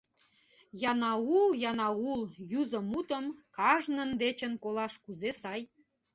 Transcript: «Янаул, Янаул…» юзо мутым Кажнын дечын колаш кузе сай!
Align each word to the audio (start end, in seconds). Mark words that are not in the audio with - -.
«Янаул, 0.91 1.49
Янаул…» 1.71 2.21
юзо 2.59 2.79
мутым 2.91 3.25
Кажнын 3.57 4.09
дечын 4.21 4.53
колаш 4.63 4.93
кузе 5.03 5.31
сай! 5.41 5.61